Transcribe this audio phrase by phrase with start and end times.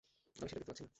[0.35, 0.89] আমি সেটা দেখতে পাচ্ছি না।